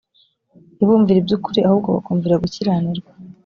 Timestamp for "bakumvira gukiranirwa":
1.95-3.11